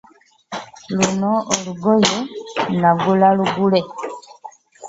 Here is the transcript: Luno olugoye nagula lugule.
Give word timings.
Luno 0.95 1.31
olugoye 1.53 2.15
nagula 2.79 3.27
lugule. 3.37 3.81